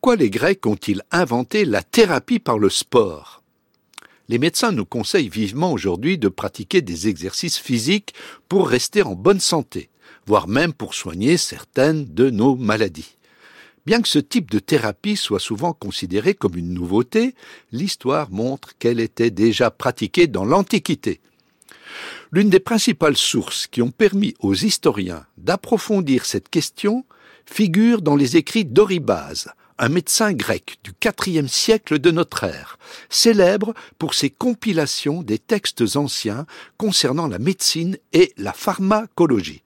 Pourquoi 0.00 0.14
les 0.14 0.30
Grecs 0.30 0.64
ont-ils 0.64 1.02
inventé 1.10 1.64
la 1.64 1.82
thérapie 1.82 2.38
par 2.38 2.60
le 2.60 2.70
sport? 2.70 3.42
Les 4.28 4.38
médecins 4.38 4.70
nous 4.70 4.84
conseillent 4.84 5.28
vivement 5.28 5.72
aujourd'hui 5.72 6.18
de 6.18 6.28
pratiquer 6.28 6.82
des 6.82 7.08
exercices 7.08 7.58
physiques 7.58 8.14
pour 8.48 8.68
rester 8.68 9.02
en 9.02 9.16
bonne 9.16 9.40
santé, 9.40 9.90
voire 10.24 10.46
même 10.46 10.72
pour 10.72 10.94
soigner 10.94 11.36
certaines 11.36 12.04
de 12.14 12.30
nos 12.30 12.54
maladies. 12.54 13.16
Bien 13.86 14.00
que 14.00 14.06
ce 14.06 14.20
type 14.20 14.52
de 14.52 14.60
thérapie 14.60 15.16
soit 15.16 15.40
souvent 15.40 15.72
considéré 15.72 16.32
comme 16.32 16.54
une 16.54 16.72
nouveauté, 16.72 17.34
l'histoire 17.72 18.30
montre 18.30 18.78
qu'elle 18.78 19.00
était 19.00 19.32
déjà 19.32 19.72
pratiquée 19.72 20.28
dans 20.28 20.44
l'Antiquité. 20.44 21.20
L'une 22.30 22.50
des 22.50 22.60
principales 22.60 23.16
sources 23.16 23.66
qui 23.66 23.82
ont 23.82 23.90
permis 23.90 24.34
aux 24.38 24.54
historiens 24.54 25.26
d'approfondir 25.38 26.24
cette 26.24 26.50
question 26.50 27.04
figure 27.46 28.00
dans 28.00 28.14
les 28.14 28.36
écrits 28.36 28.64
d'Oribase, 28.64 29.48
un 29.78 29.88
médecin 29.88 30.32
grec 30.32 30.78
du 30.84 30.92
IVe 31.26 31.48
siècle 31.48 31.98
de 31.98 32.10
notre 32.10 32.44
ère, 32.44 32.78
célèbre 33.08 33.74
pour 33.98 34.14
ses 34.14 34.30
compilations 34.30 35.22
des 35.22 35.38
textes 35.38 35.96
anciens 35.96 36.46
concernant 36.76 37.28
la 37.28 37.38
médecine 37.38 37.96
et 38.12 38.32
la 38.36 38.52
pharmacologie. 38.52 39.62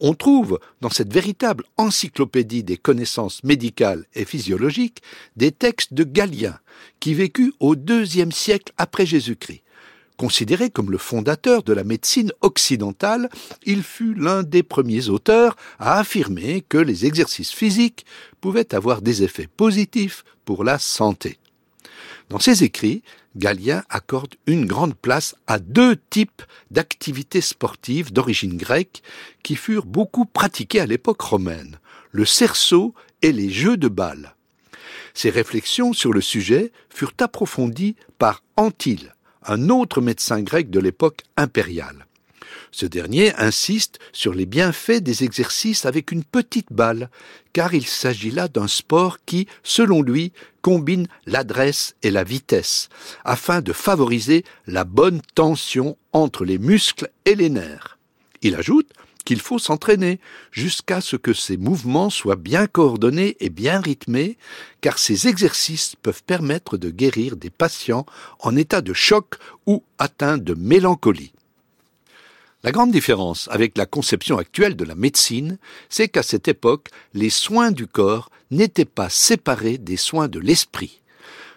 On 0.00 0.14
trouve 0.14 0.58
dans 0.80 0.90
cette 0.90 1.12
véritable 1.12 1.64
encyclopédie 1.76 2.64
des 2.64 2.76
connaissances 2.76 3.42
médicales 3.44 4.06
et 4.14 4.24
physiologiques 4.24 5.02
des 5.36 5.52
textes 5.52 5.94
de 5.94 6.04
Galien, 6.04 6.58
qui 7.00 7.14
vécut 7.14 7.54
au 7.60 7.76
deuxième 7.76 8.32
siècle 8.32 8.72
après 8.76 9.06
Jésus-Christ. 9.06 9.62
Considéré 10.16 10.70
comme 10.70 10.92
le 10.92 10.98
fondateur 10.98 11.64
de 11.64 11.72
la 11.72 11.82
médecine 11.82 12.32
occidentale, 12.40 13.28
il 13.64 13.82
fut 13.82 14.14
l'un 14.14 14.44
des 14.44 14.62
premiers 14.62 15.08
auteurs 15.08 15.56
à 15.80 15.98
affirmer 15.98 16.62
que 16.68 16.78
les 16.78 17.04
exercices 17.04 17.52
physiques 17.52 18.06
pouvaient 18.40 18.74
avoir 18.74 19.02
des 19.02 19.24
effets 19.24 19.48
positifs 19.48 20.24
pour 20.44 20.62
la 20.62 20.78
santé. 20.78 21.38
Dans 22.28 22.38
ses 22.38 22.62
écrits, 22.62 23.02
Galien 23.36 23.82
accorde 23.88 24.36
une 24.46 24.66
grande 24.66 24.94
place 24.94 25.34
à 25.48 25.58
deux 25.58 25.96
types 26.10 26.42
d'activités 26.70 27.40
sportives 27.40 28.12
d'origine 28.12 28.56
grecque 28.56 29.02
qui 29.42 29.56
furent 29.56 29.86
beaucoup 29.86 30.26
pratiquées 30.26 30.80
à 30.80 30.86
l'époque 30.86 31.22
romaine, 31.22 31.80
le 32.12 32.24
cerceau 32.24 32.94
et 33.22 33.32
les 33.32 33.50
jeux 33.50 33.76
de 33.76 33.88
balle. 33.88 34.36
Ces 35.12 35.30
réflexions 35.30 35.92
sur 35.92 36.12
le 36.12 36.20
sujet 36.20 36.70
furent 36.88 37.14
approfondies 37.20 37.96
par 38.18 38.42
Antille, 38.56 39.10
un 39.46 39.68
autre 39.68 40.00
médecin 40.00 40.42
grec 40.42 40.70
de 40.70 40.80
l'époque 40.80 41.20
impériale. 41.36 42.06
Ce 42.70 42.86
dernier 42.86 43.32
insiste 43.36 44.00
sur 44.12 44.34
les 44.34 44.46
bienfaits 44.46 45.00
des 45.00 45.22
exercices 45.22 45.86
avec 45.86 46.10
une 46.10 46.24
petite 46.24 46.72
balle, 46.72 47.08
car 47.52 47.72
il 47.72 47.86
s'agit 47.86 48.32
là 48.32 48.48
d'un 48.48 48.66
sport 48.66 49.18
qui, 49.24 49.46
selon 49.62 50.02
lui, 50.02 50.32
combine 50.60 51.06
l'adresse 51.26 51.94
et 52.02 52.10
la 52.10 52.24
vitesse, 52.24 52.88
afin 53.24 53.60
de 53.60 53.72
favoriser 53.72 54.44
la 54.66 54.82
bonne 54.82 55.20
tension 55.36 55.96
entre 56.12 56.44
les 56.44 56.58
muscles 56.58 57.10
et 57.26 57.36
les 57.36 57.48
nerfs. 57.48 57.96
Il 58.42 58.56
ajoute 58.56 58.90
qu'il 59.24 59.40
faut 59.40 59.58
s'entraîner 59.58 60.20
jusqu'à 60.50 61.00
ce 61.00 61.16
que 61.16 61.32
ces 61.32 61.56
mouvements 61.56 62.10
soient 62.10 62.36
bien 62.36 62.66
coordonnés 62.66 63.36
et 63.40 63.50
bien 63.50 63.80
rythmés, 63.80 64.36
car 64.80 64.98
ces 64.98 65.28
exercices 65.28 65.96
peuvent 66.02 66.22
permettre 66.22 66.76
de 66.76 66.90
guérir 66.90 67.36
des 67.36 67.50
patients 67.50 68.06
en 68.40 68.56
état 68.56 68.80
de 68.80 68.92
choc 68.92 69.36
ou 69.66 69.82
atteints 69.98 70.38
de 70.38 70.54
mélancolie. 70.54 71.32
La 72.62 72.72
grande 72.72 72.92
différence 72.92 73.48
avec 73.50 73.76
la 73.76 73.84
conception 73.84 74.38
actuelle 74.38 74.74
de 74.74 74.84
la 74.84 74.94
médecine, 74.94 75.58
c'est 75.90 76.08
qu'à 76.08 76.22
cette 76.22 76.48
époque, 76.48 76.88
les 77.12 77.28
soins 77.28 77.70
du 77.70 77.86
corps 77.86 78.30
n'étaient 78.50 78.86
pas 78.86 79.10
séparés 79.10 79.76
des 79.76 79.98
soins 79.98 80.28
de 80.28 80.38
l'esprit. 80.38 81.02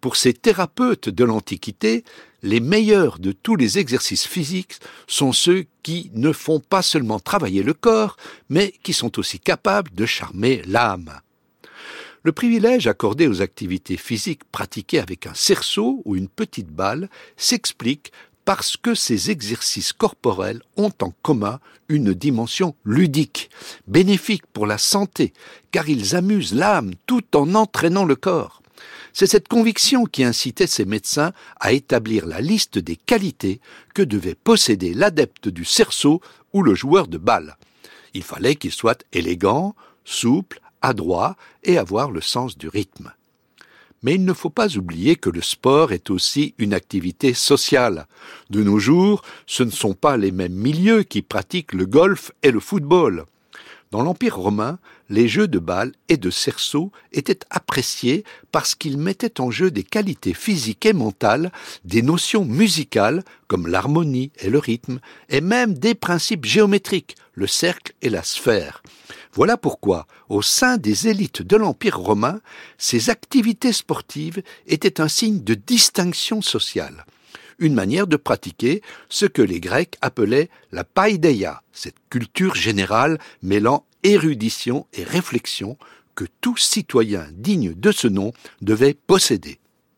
Pour 0.00 0.16
ces 0.16 0.32
thérapeutes 0.32 1.08
de 1.08 1.24
l'Antiquité, 1.24 2.04
les 2.42 2.60
meilleurs 2.60 3.18
de 3.18 3.32
tous 3.32 3.56
les 3.56 3.78
exercices 3.78 4.26
physiques 4.26 4.78
sont 5.06 5.32
ceux 5.32 5.66
qui 5.82 6.10
ne 6.14 6.32
font 6.32 6.60
pas 6.60 6.82
seulement 6.82 7.20
travailler 7.20 7.62
le 7.62 7.74
corps, 7.74 8.16
mais 8.48 8.72
qui 8.82 8.92
sont 8.92 9.18
aussi 9.18 9.40
capables 9.40 9.92
de 9.94 10.06
charmer 10.06 10.62
l'âme. 10.66 11.20
Le 12.22 12.32
privilège 12.32 12.86
accordé 12.86 13.26
aux 13.26 13.42
activités 13.42 13.96
physiques 13.96 14.44
pratiquées 14.50 14.98
avec 14.98 15.26
un 15.26 15.34
cerceau 15.34 16.02
ou 16.04 16.16
une 16.16 16.28
petite 16.28 16.68
balle 16.68 17.08
s'explique 17.36 18.12
parce 18.44 18.76
que 18.76 18.94
ces 18.94 19.30
exercices 19.30 19.92
corporels 19.92 20.62
ont 20.76 20.92
en 21.02 21.12
commun 21.22 21.60
une 21.88 22.14
dimension 22.14 22.74
ludique, 22.84 23.50
bénéfique 23.86 24.46
pour 24.46 24.66
la 24.66 24.78
santé, 24.78 25.32
car 25.70 25.88
ils 25.88 26.16
amusent 26.16 26.54
l'âme 26.54 26.92
tout 27.06 27.36
en 27.36 27.54
entraînant 27.54 28.04
le 28.04 28.16
corps. 28.16 28.57
C'est 29.18 29.26
cette 29.26 29.48
conviction 29.48 30.04
qui 30.04 30.22
incitait 30.22 30.68
ces 30.68 30.84
médecins 30.84 31.32
à 31.58 31.72
établir 31.72 32.24
la 32.24 32.40
liste 32.40 32.78
des 32.78 32.94
qualités 32.94 33.60
que 33.92 34.02
devait 34.02 34.36
posséder 34.36 34.94
l'adepte 34.94 35.48
du 35.48 35.64
cerceau 35.64 36.20
ou 36.52 36.62
le 36.62 36.76
joueur 36.76 37.08
de 37.08 37.18
balle. 37.18 37.56
Il 38.14 38.22
fallait 38.22 38.54
qu'il 38.54 38.70
soit 38.70 39.04
élégant, 39.12 39.74
souple, 40.04 40.60
adroit 40.82 41.34
et 41.64 41.78
avoir 41.78 42.12
le 42.12 42.20
sens 42.20 42.56
du 42.56 42.68
rythme. 42.68 43.12
Mais 44.04 44.14
il 44.14 44.24
ne 44.24 44.32
faut 44.32 44.50
pas 44.50 44.76
oublier 44.76 45.16
que 45.16 45.30
le 45.30 45.42
sport 45.42 45.90
est 45.90 46.10
aussi 46.10 46.54
une 46.58 46.72
activité 46.72 47.34
sociale. 47.34 48.06
De 48.50 48.62
nos 48.62 48.78
jours, 48.78 49.22
ce 49.48 49.64
ne 49.64 49.72
sont 49.72 49.94
pas 49.94 50.16
les 50.16 50.30
mêmes 50.30 50.54
milieux 50.54 51.02
qui 51.02 51.22
pratiquent 51.22 51.72
le 51.72 51.86
golf 51.86 52.30
et 52.44 52.52
le 52.52 52.60
football. 52.60 53.24
Dans 53.90 54.02
l'Empire 54.02 54.36
romain, 54.36 54.78
les 55.08 55.28
jeux 55.28 55.48
de 55.48 55.58
balle 55.58 55.92
et 56.10 56.18
de 56.18 56.28
cerceau 56.28 56.92
étaient 57.12 57.40
appréciés 57.48 58.22
parce 58.52 58.74
qu'ils 58.74 58.98
mettaient 58.98 59.40
en 59.40 59.50
jeu 59.50 59.70
des 59.70 59.82
qualités 59.82 60.34
physiques 60.34 60.84
et 60.84 60.92
mentales, 60.92 61.50
des 61.84 62.02
notions 62.02 62.44
musicales 62.44 63.24
comme 63.46 63.66
l'harmonie 63.66 64.30
et 64.40 64.50
le 64.50 64.58
rythme, 64.58 65.00
et 65.30 65.40
même 65.40 65.72
des 65.72 65.94
principes 65.94 66.44
géométriques, 66.44 67.16
le 67.32 67.46
cercle 67.46 67.94
et 68.02 68.10
la 68.10 68.22
sphère. 68.22 68.82
Voilà 69.32 69.56
pourquoi, 69.56 70.06
au 70.28 70.42
sein 70.42 70.76
des 70.76 71.08
élites 71.08 71.40
de 71.40 71.56
l'Empire 71.56 71.98
romain, 71.98 72.40
ces 72.76 73.08
activités 73.08 73.72
sportives 73.72 74.42
étaient 74.66 75.00
un 75.00 75.08
signe 75.08 75.42
de 75.42 75.54
distinction 75.54 76.42
sociale 76.42 77.06
une 77.58 77.74
manière 77.74 78.06
de 78.06 78.16
pratiquer 78.16 78.82
ce 79.08 79.26
que 79.26 79.42
les 79.42 79.60
Grecs 79.60 79.96
appelaient 80.00 80.50
la 80.72 80.84
paideia, 80.84 81.62
cette 81.72 81.96
culture 82.10 82.54
générale 82.54 83.18
mêlant 83.42 83.84
érudition 84.02 84.86
et 84.92 85.04
réflexion 85.04 85.76
que 86.14 86.24
tout 86.40 86.56
citoyen 86.56 87.28
digne 87.32 87.74
de 87.74 87.92
ce 87.92 88.08
nom 88.08 88.32
devait 88.60 88.94
posséder. 88.94 89.58